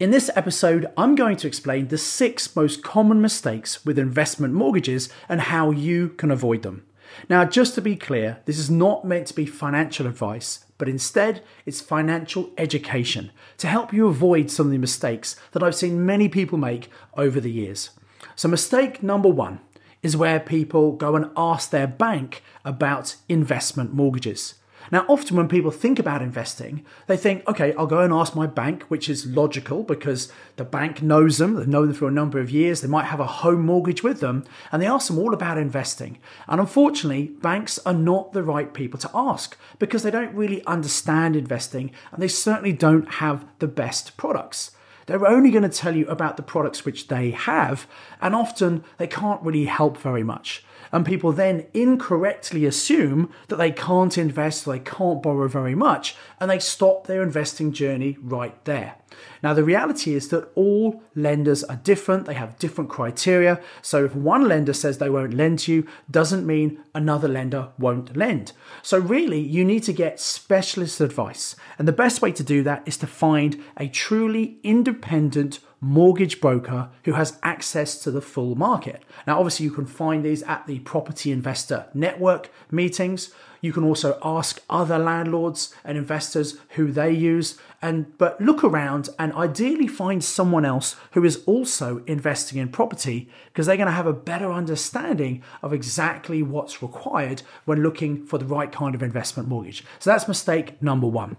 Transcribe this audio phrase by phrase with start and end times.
[0.00, 5.10] In this episode, I'm going to explain the six most common mistakes with investment mortgages
[5.28, 6.86] and how you can avoid them.
[7.28, 11.44] Now, just to be clear, this is not meant to be financial advice, but instead
[11.66, 16.30] it's financial education to help you avoid some of the mistakes that I've seen many
[16.30, 17.90] people make over the years.
[18.34, 19.60] So, mistake number one
[20.02, 24.54] is where people go and ask their bank about investment mortgages.
[24.92, 28.46] Now, often when people think about investing, they think, okay, I'll go and ask my
[28.46, 32.40] bank, which is logical because the bank knows them, they've known them for a number
[32.40, 35.32] of years, they might have a home mortgage with them, and they ask them all
[35.32, 36.18] about investing.
[36.48, 41.36] And unfortunately, banks are not the right people to ask because they don't really understand
[41.36, 44.72] investing and they certainly don't have the best products.
[45.06, 47.86] They're only going to tell you about the products which they have,
[48.20, 53.70] and often they can't really help very much and people then incorrectly assume that they
[53.70, 58.96] can't invest, they can't borrow very much, and they stop their investing journey right there.
[59.42, 63.60] Now, the reality is that all lenders are different, they have different criteria.
[63.82, 68.16] So, if one lender says they won't lend to you, doesn't mean another lender won't
[68.16, 68.52] lend.
[68.82, 71.56] So, really, you need to get specialist advice.
[71.78, 76.90] And the best way to do that is to find a truly independent mortgage broker
[77.04, 79.02] who has access to the full market.
[79.26, 83.32] Now, obviously, you can find these at the Property Investor Network meetings.
[83.62, 89.10] You can also ask other landlords and investors who they use and but look around
[89.18, 93.92] and ideally find someone else who is also investing in property because they're going to
[93.92, 99.02] have a better understanding of exactly what's required when looking for the right kind of
[99.02, 99.84] investment mortgage.
[99.98, 101.36] So that's mistake number 1.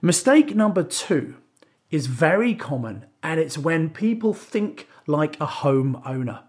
[0.00, 1.34] Mistake number 2
[1.90, 6.40] is very common and it's when people think like a home owner.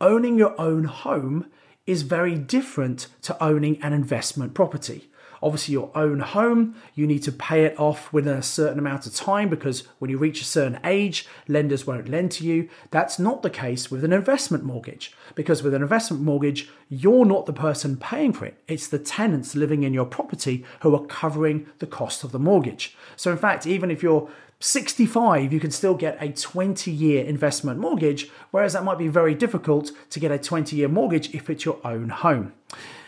[0.00, 1.46] Owning your own home
[1.86, 5.10] is very different to owning an investment property.
[5.40, 9.14] Obviously, your own home, you need to pay it off within a certain amount of
[9.14, 12.68] time because when you reach a certain age, lenders won't lend to you.
[12.90, 17.46] That's not the case with an investment mortgage because with an investment mortgage, you're not
[17.46, 18.60] the person paying for it.
[18.66, 22.96] It's the tenants living in your property who are covering the cost of the mortgage.
[23.16, 24.28] So, in fact, even if you're
[24.60, 29.34] 65, you can still get a 20 year investment mortgage, whereas that might be very
[29.34, 32.52] difficult to get a 20 year mortgage if it's your own home.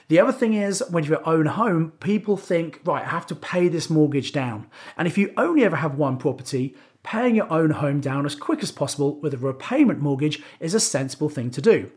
[0.06, 3.34] The other thing is, when you own a home, people think, right, I have to
[3.34, 4.69] pay this mortgage down.
[4.97, 8.62] And if you only ever have one property, paying your own home down as quick
[8.62, 11.91] as possible with a repayment mortgage is a sensible thing to do.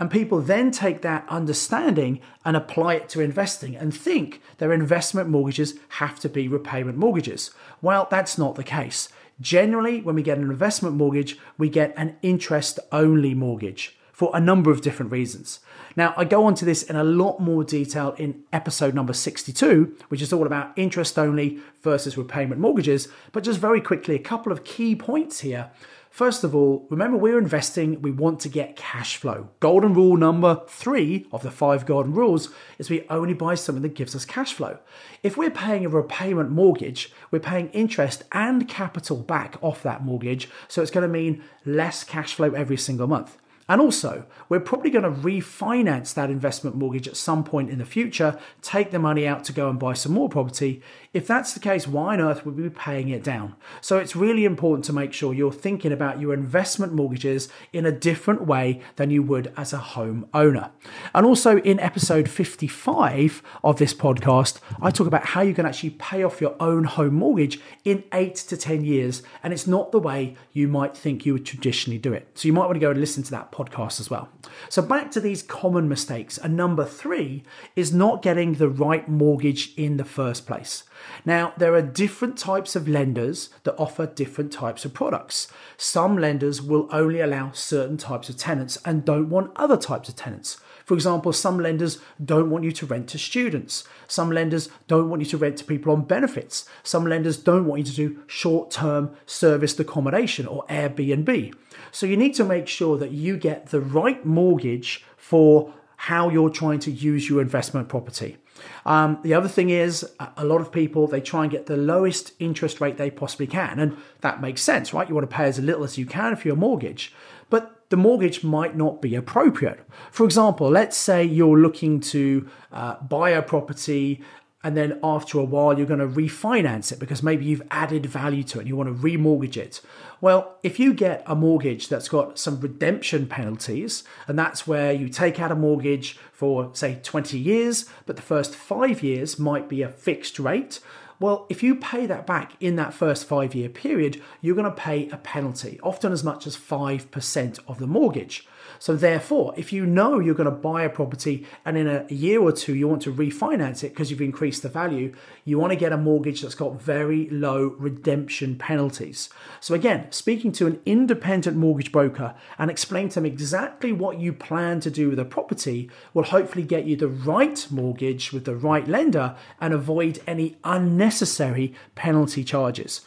[0.00, 5.28] And people then take that understanding and apply it to investing and think their investment
[5.28, 7.50] mortgages have to be repayment mortgages.
[7.82, 9.08] Well, that's not the case.
[9.40, 14.40] Generally, when we get an investment mortgage, we get an interest only mortgage for a
[14.40, 15.60] number of different reasons.
[15.94, 20.22] Now, I go into this in a lot more detail in episode number 62, which
[20.22, 23.06] is all about interest only versus repayment mortgages.
[23.30, 25.70] But just very quickly, a couple of key points here.
[26.10, 29.50] First of all, remember we're investing, we want to get cash flow.
[29.60, 32.48] Golden rule number three of the five golden rules
[32.78, 34.78] is we only buy something that gives us cash flow.
[35.22, 40.48] If we're paying a repayment mortgage, we're paying interest and capital back off that mortgage,
[40.66, 43.36] so it's going to mean less cash flow every single month.
[43.68, 47.84] And also, we're probably going to refinance that investment mortgage at some point in the
[47.84, 50.82] future, take the money out to go and buy some more property.
[51.12, 53.56] If that's the case, why on earth would we be paying it down?
[53.80, 57.92] So it's really important to make sure you're thinking about your investment mortgages in a
[57.92, 60.70] different way than you would as a home owner.
[61.14, 65.90] And also in episode 55 of this podcast, I talk about how you can actually
[65.90, 69.22] pay off your own home mortgage in eight to 10 years.
[69.42, 72.28] And it's not the way you might think you would traditionally do it.
[72.34, 74.28] So you might want to go and listen to that podcast as well.
[74.68, 76.38] So back to these common mistakes.
[76.38, 77.42] And number three
[77.74, 80.84] is not getting the right mortgage in the first place.
[81.24, 85.48] Now, there are different types of lenders that offer different types of products.
[85.76, 90.16] Some lenders will only allow certain types of tenants and don't want other types of
[90.16, 90.58] tenants.
[90.88, 93.84] For example, some lenders don't want you to rent to students.
[94.06, 96.66] Some lenders don't want you to rent to people on benefits.
[96.82, 101.54] Some lenders don't want you to do short term serviced accommodation or Airbnb.
[101.92, 106.48] So you need to make sure that you get the right mortgage for how you're
[106.48, 108.38] trying to use your investment property.
[108.86, 110.08] Um, the other thing is,
[110.38, 113.78] a lot of people they try and get the lowest interest rate they possibly can,
[113.78, 115.06] and that makes sense, right?
[115.06, 117.12] You want to pay as little as you can for your mortgage.
[117.50, 119.80] But the mortgage might not be appropriate.
[120.10, 124.22] For example, let's say you're looking to uh, buy a property
[124.64, 128.42] and then after a while you're going to refinance it because maybe you've added value
[128.42, 129.80] to it and you want to remortgage it.
[130.20, 135.08] Well, if you get a mortgage that's got some redemption penalties, and that's where you
[135.08, 139.82] take out a mortgage for, say, 20 years, but the first five years might be
[139.82, 140.80] a fixed rate,
[141.20, 144.70] well, if you pay that back in that first five year period, you're going to
[144.70, 148.46] pay a penalty, often as much as 5% of the mortgage.
[148.78, 152.40] So, therefore, if you know you're going to buy a property and in a year
[152.40, 155.14] or two you want to refinance it because you've increased the value,
[155.44, 159.28] you want to get a mortgage that's got very low redemption penalties.
[159.60, 164.32] So, again, speaking to an independent mortgage broker and explain to them exactly what you
[164.32, 168.56] plan to do with a property will hopefully get you the right mortgage with the
[168.56, 173.00] right lender and avoid any unnecessary penalty charges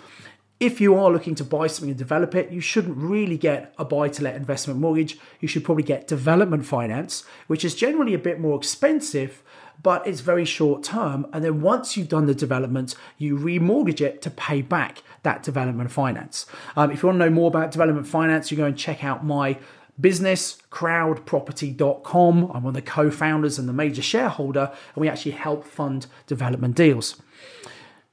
[0.62, 3.84] if you are looking to buy something and develop it, you shouldn't really get a
[3.84, 5.18] buy to let investment mortgage.
[5.40, 9.42] You should probably get development finance, which is generally a bit more expensive,
[9.82, 11.26] but it's very short term.
[11.34, 15.90] And then once you've done the development, you remortgage it to pay back that development
[15.90, 16.46] finance.
[16.78, 19.26] Um, if you want to know more about development finance, you go and check out
[19.26, 19.58] my
[20.00, 25.66] business crowdproperty.com i'm one of the co-founders and the major shareholder and we actually help
[25.66, 27.22] fund development deals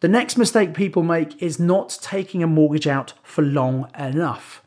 [0.00, 4.62] the next mistake people make is not taking a mortgage out for long enough.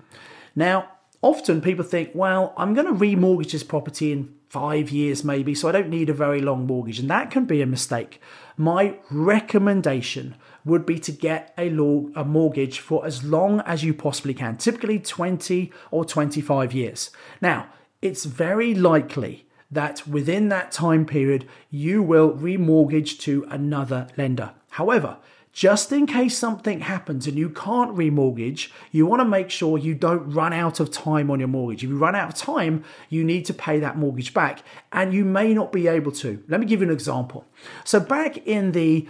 [0.55, 0.89] Now,
[1.21, 5.69] often people think, well, I'm going to remortgage this property in five years maybe, so
[5.69, 6.99] I don't need a very long mortgage.
[6.99, 8.21] And that can be a mistake.
[8.57, 10.35] My recommendation
[10.65, 14.57] would be to get a, law, a mortgage for as long as you possibly can,
[14.57, 17.09] typically 20 or 25 years.
[17.39, 17.69] Now,
[18.01, 24.51] it's very likely that within that time period, you will remortgage to another lender.
[24.71, 25.17] However,
[25.53, 29.93] just in case something happens and you can't remortgage, you want to make sure you
[29.93, 31.83] don't run out of time on your mortgage.
[31.83, 34.63] If you run out of time, you need to pay that mortgage back
[34.93, 36.41] and you may not be able to.
[36.47, 37.45] Let me give you an example.
[37.83, 39.07] So, back in the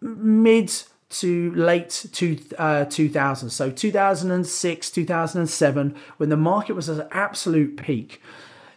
[0.00, 0.72] mid
[1.10, 8.22] to late two, uh, 2000, so 2006, 2007, when the market was at absolute peak,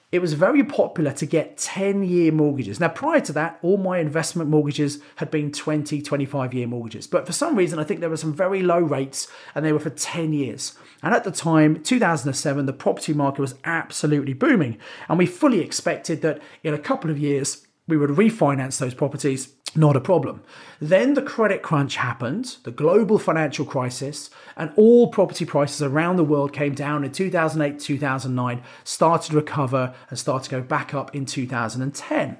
[0.10, 2.80] it was very popular to get 10 year mortgages.
[2.80, 7.08] Now, prior to that, all my investment mortgages had been 20, 25 year mortgages.
[7.08, 9.80] But for some reason, I think there were some very low rates and they were
[9.80, 10.78] for 10 years.
[11.04, 14.78] And at the time, 2007, the property market was absolutely booming.
[15.10, 19.54] And we fully expected that in a couple of years, we would refinance those properties
[19.78, 20.42] not a problem.
[20.80, 26.24] Then the credit crunch happened, the global financial crisis, and all property prices around the
[26.24, 31.16] world came down in 2008, 2009, started to recover and started to go back up
[31.16, 32.38] in 2010.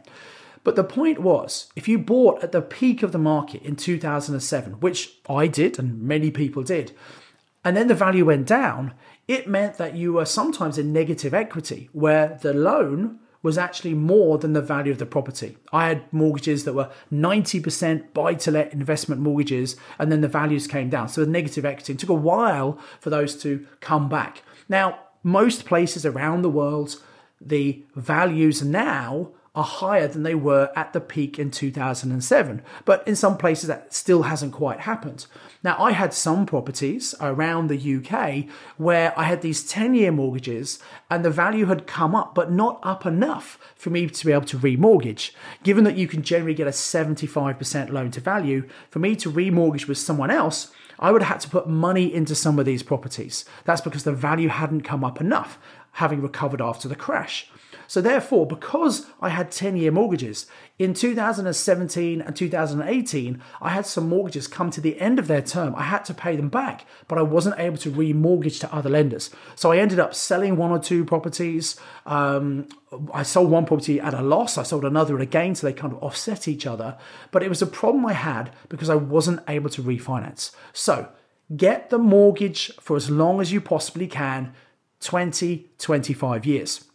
[0.64, 4.74] But the point was, if you bought at the peak of the market in 2007,
[4.82, 6.92] which I did and many people did,
[7.64, 8.94] and then the value went down,
[9.28, 14.38] it meant that you were sometimes in negative equity, where the loan was actually more
[14.38, 15.56] than the value of the property.
[15.72, 20.68] I had mortgages that were 90% buy to let investment mortgages, and then the values
[20.68, 21.08] came down.
[21.08, 21.94] So the negative equity.
[21.94, 24.44] It took a while for those to come back.
[24.68, 27.02] Now, most places around the world,
[27.40, 32.62] the values now are higher than they were at the peak in 2007.
[32.86, 35.26] But in some places, that still hasn't quite happened.
[35.64, 38.46] Now, I had some properties around the UK
[38.78, 40.78] where I had these 10 year mortgages
[41.10, 44.46] and the value had come up, but not up enough for me to be able
[44.46, 45.32] to remortgage.
[45.64, 49.88] Given that you can generally get a 75% loan to value, for me to remortgage
[49.88, 53.44] with someone else, I would have had to put money into some of these properties.
[53.66, 55.58] That's because the value hadn't come up enough,
[55.94, 57.50] having recovered after the crash.
[57.88, 60.46] So, therefore, because I had 10 year mortgages,
[60.78, 65.74] in 2017 and 2018, I had some mortgages come to the end of their term.
[65.76, 69.30] I had to pay them back, but I wasn't able to remortgage to other lenders.
[69.56, 71.80] So, I ended up selling one or two properties.
[72.06, 72.68] Um,
[73.14, 75.74] I sold one property at a loss, I sold another at a gain, so they
[75.74, 76.98] kind of offset each other.
[77.32, 80.52] But it was a problem I had because I wasn't able to refinance.
[80.74, 81.10] So,
[81.56, 84.54] get the mortgage for as long as you possibly can
[85.00, 86.87] 20, 25 years.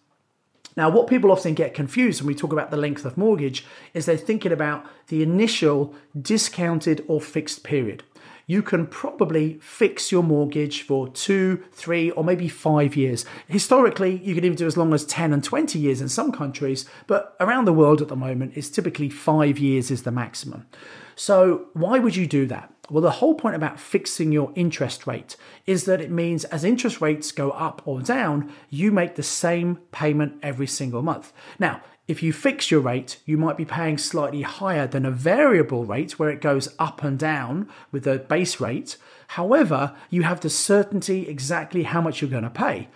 [0.76, 3.64] Now, what people often get confused when we talk about the length of mortgage
[3.94, 8.02] is they're thinking about the initial discounted or fixed period.
[8.46, 13.24] You can probably fix your mortgage for two, three, or maybe five years.
[13.46, 16.84] Historically, you can even do as long as 10 and 20 years in some countries,
[17.06, 20.66] but around the world at the moment, it's typically five years is the maximum.
[21.14, 22.72] So, why would you do that?
[22.92, 25.34] Well, the whole point about fixing your interest rate
[25.64, 29.76] is that it means as interest rates go up or down, you make the same
[29.92, 31.32] payment every single month.
[31.58, 35.86] Now, if you fix your rate, you might be paying slightly higher than a variable
[35.86, 38.98] rate where it goes up and down with the base rate.
[39.28, 42.90] However, you have the certainty exactly how much you're going to pay.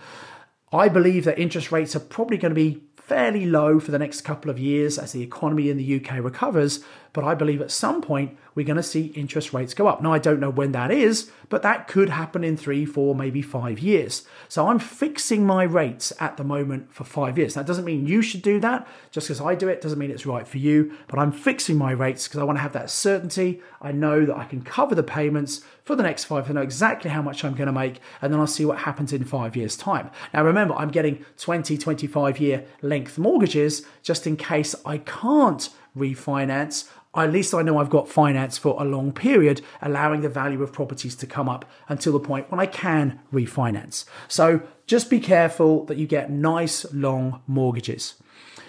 [0.75, 4.23] I believe that interest rates are probably going to be fairly low for the next
[4.23, 6.81] couple of years as the economy in the UK recovers,
[7.13, 10.03] but I believe at some point we're going to see interest rates go up.
[10.03, 13.43] Now, I don't know when that is, but that could happen in three, four, maybe
[13.43, 14.27] five years.
[14.49, 17.53] So I'm fixing my rates at the moment for five years.
[17.53, 18.89] That doesn't mean you should do that.
[19.11, 21.91] Just because I do it doesn't mean it's right for you, but I'm fixing my
[21.91, 23.61] rates because I want to have that certainty.
[23.83, 26.49] I know that I can cover the payments for the next five.
[26.49, 29.13] I know exactly how much I'm going to make, and then I'll see what happens
[29.13, 30.11] in five years' time.
[30.33, 36.89] Now, remember, I'm getting 20, 25 year length mortgages just in case I can't refinance
[37.25, 40.73] at least I know I've got finance for a long period, allowing the value of
[40.73, 44.05] properties to come up until the point when I can refinance.
[44.29, 48.15] So just be careful that you get nice long mortgages.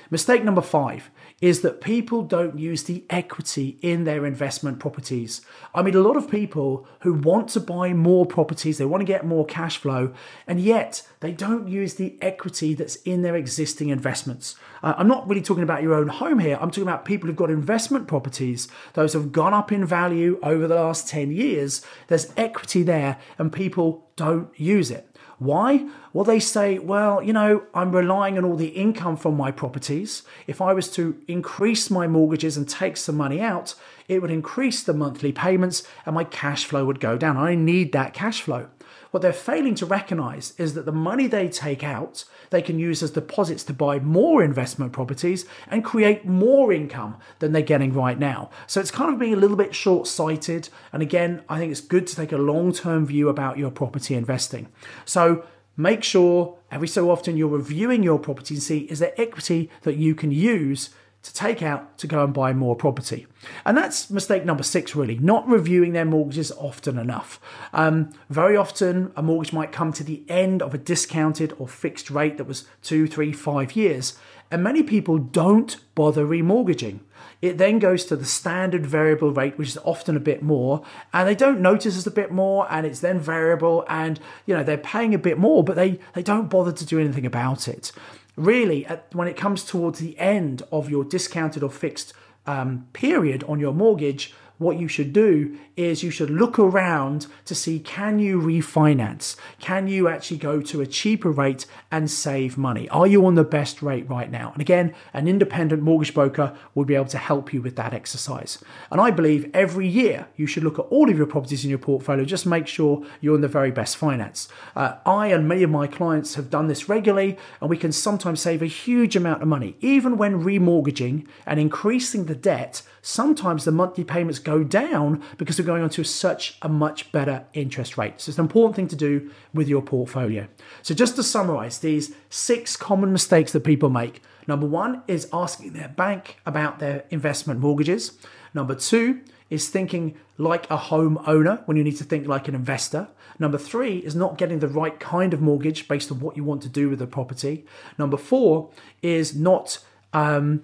[0.09, 5.41] Mistake number five is that people don't use the equity in their investment properties.
[5.73, 9.05] I mean, a lot of people who want to buy more properties, they want to
[9.05, 10.13] get more cash flow,
[10.47, 14.55] and yet they don't use the equity that's in their existing investments.
[14.81, 16.57] Uh, I'm not really talking about your own home here.
[16.59, 18.67] I'm talking about people who've got investment properties.
[18.93, 21.85] Those have gone up in value over the last 10 years.
[22.07, 25.07] There's equity there, and people don't use it.
[25.39, 25.87] Why?
[26.13, 30.23] Well, they say, well, you know, I'm relying on all the income from my properties.
[30.47, 33.75] If I was to increase my mortgages and take some money out,
[34.07, 37.37] it would increase the monthly payments and my cash flow would go down.
[37.37, 38.67] I need that cash flow.
[39.11, 43.01] What they're failing to recognize is that the money they take out, they can use
[43.03, 48.17] as deposits to buy more investment properties and create more income than they're getting right
[48.17, 48.49] now.
[48.67, 50.69] So it's kind of being a little bit short sighted.
[50.91, 54.15] And again, I think it's good to take a long term view about your property
[54.15, 54.67] investing.
[55.05, 59.69] So make sure every so often you're reviewing your property and see is there equity
[59.83, 60.89] that you can use
[61.27, 63.27] to take out to go and buy more property.
[63.65, 67.41] And that's mistake number six, really, not reviewing their mortgages often enough.
[67.73, 72.09] Um, very often, a mortgage might come to the end of a discounted or fixed
[72.09, 74.17] rate that was two, three, five years,
[74.49, 77.01] and many people don't bother remortgaging.
[77.41, 80.81] It then goes to the standard variable rate, which is often a bit more,
[81.11, 84.63] and they don't notice it's a bit more, and it's then variable, and you know
[84.63, 87.91] they're paying a bit more, but they they don't bother to do anything about it
[88.37, 92.13] really, at, when it comes towards the end of your discounted or fixed
[92.45, 97.53] um, period on your mortgage, what you should do is you should look around to
[97.53, 99.35] see can you refinance?
[99.59, 102.89] Can you actually go to a cheaper rate and save money?
[102.89, 104.51] Are you on the best rate right now?
[104.53, 108.57] And again, an independent mortgage broker will be able to help you with that exercise.
[108.91, 111.79] And I believe every year you should look at all of your properties in your
[111.79, 114.47] portfolio, just make sure you're in the very best finance.
[114.75, 118.41] Uh, I and many of my clients have done this regularly, and we can sometimes
[118.41, 119.75] save a huge amount of money.
[119.81, 125.65] Even when remortgaging and increasing the debt, sometimes the monthly payments go down because we're
[125.65, 128.13] going on to such a much better interest rate.
[128.21, 130.47] So it's an important thing to do with your portfolio.
[130.83, 134.21] So just to summarize these six common mistakes that people make.
[134.47, 138.17] Number one is asking their bank about their investment mortgages.
[138.53, 142.55] Number two is thinking like a home owner when you need to think like an
[142.55, 143.09] investor.
[143.39, 146.61] Number three is not getting the right kind of mortgage based on what you want
[146.61, 147.65] to do with the property.
[147.97, 148.69] Number four
[149.01, 149.79] is not
[150.13, 150.63] um,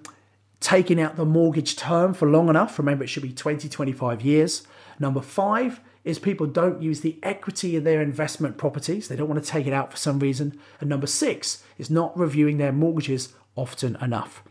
[0.64, 2.78] taking out the mortgage term for long enough.
[2.78, 4.66] Remember, it should be 20, 25 years.
[4.98, 9.08] Number five is people don't use the equity in their investment properties.
[9.08, 10.58] They don't want to take it out for some reason.
[10.80, 14.42] And number six is not reviewing their mortgages often enough.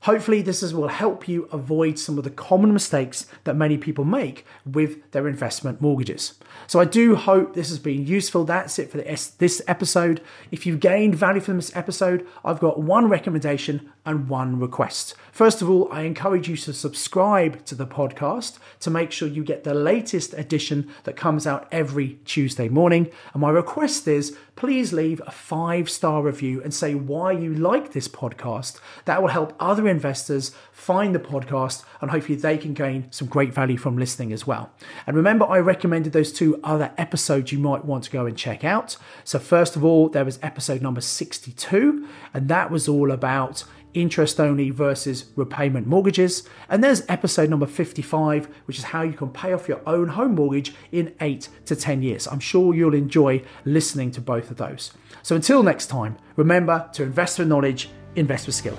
[0.00, 4.04] Hopefully, this is, will help you avoid some of the common mistakes that many people
[4.04, 6.34] make with their investment mortgages.
[6.66, 8.44] So, I do hope this has been useful.
[8.44, 10.20] That's it for this episode.
[10.50, 15.16] If you've gained value from this episode, I've got one recommendation and one request.
[15.32, 19.42] First of all, I encourage you to subscribe to the podcast to make sure you
[19.42, 23.10] get the latest edition that comes out every Tuesday morning.
[23.34, 27.92] And my request is please leave a five star review and say why you like
[27.92, 28.80] this podcast.
[29.04, 29.54] That will help
[29.86, 34.32] other investors find the podcast and hopefully they can gain some great value from listening
[34.32, 34.70] as well.
[35.06, 38.64] And remember, I recommended those two other episodes you might want to go and check
[38.64, 38.96] out.
[39.24, 43.64] So, first of all, there was episode number 62, and that was all about
[43.94, 46.46] interest only versus repayment mortgages.
[46.68, 50.34] And there's episode number 55, which is how you can pay off your own home
[50.34, 52.26] mortgage in eight to 10 years.
[52.26, 54.92] I'm sure you'll enjoy listening to both of those.
[55.22, 58.78] So until next time, remember to invest with knowledge, invest with skill.